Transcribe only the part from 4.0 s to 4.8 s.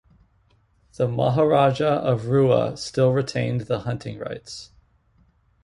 rights.